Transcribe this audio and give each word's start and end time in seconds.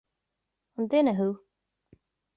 An 0.77 0.83
duine 0.89 1.13
thú? 1.19 1.27